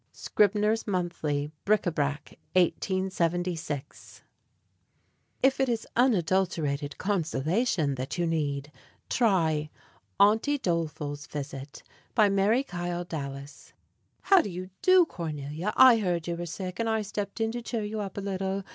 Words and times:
Scribner's 0.11 0.87
Monthly, 0.87 1.51
Bric 1.63 1.83
à 1.83 1.93
Brac, 1.93 2.33
1876. 2.55 4.23
If 5.43 5.59
it 5.59 5.69
is 5.69 5.85
unadulterated 5.95 6.97
consolation 6.97 7.93
that 7.93 8.17
you 8.17 8.25
need, 8.25 8.71
try 9.11 9.69
AUNTY 10.19 10.57
DOLEFUL'S 10.57 11.27
VISIT. 11.27 11.83
BY 12.15 12.29
MARY 12.29 12.63
KYLE 12.63 13.03
DALLAS. 13.05 13.73
How 14.21 14.41
do 14.41 14.49
you 14.49 14.71
do, 14.81 15.05
Cornelia? 15.05 15.71
I 15.77 15.97
heard 15.99 16.27
you 16.27 16.35
were 16.35 16.47
sick, 16.47 16.79
and 16.79 16.89
I 16.89 17.03
stepped 17.03 17.39
in 17.39 17.51
to 17.51 17.61
cheer 17.61 17.83
you 17.83 17.99
up 17.99 18.17
a 18.17 18.21
little. 18.21 18.63